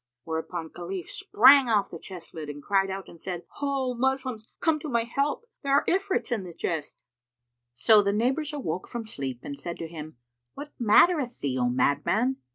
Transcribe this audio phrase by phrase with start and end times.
[0.23, 4.47] Whereupon Khalif sprang off the chest lid and cried out and said, "Ho, Moslems!
[4.59, 5.45] Come to my help!
[5.61, 7.03] There are Ifrits in the chest."
[7.75, 10.17] So the neighbours awoke from sleep and said to him,
[10.55, 12.37] "What mattereth thee, O madman?"